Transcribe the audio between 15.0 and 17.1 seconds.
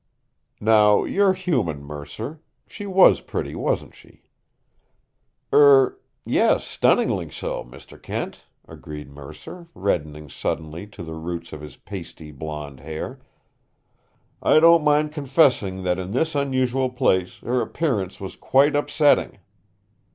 confessing that in this unusual